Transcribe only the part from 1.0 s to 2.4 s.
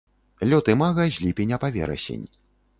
з ліпеня па верасень.